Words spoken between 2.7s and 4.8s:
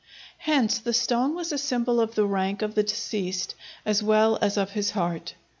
the deceased as well as of